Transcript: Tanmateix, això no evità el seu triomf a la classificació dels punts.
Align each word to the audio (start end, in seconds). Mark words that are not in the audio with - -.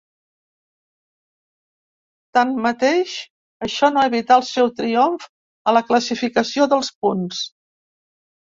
Tanmateix, 2.37 3.13
això 3.67 3.91
no 3.93 4.07
evità 4.13 4.39
el 4.39 4.47
seu 4.49 4.73
triomf 4.81 5.29
a 5.73 5.77
la 5.81 5.85
classificació 5.93 6.71
dels 6.75 6.93
punts. 7.07 7.47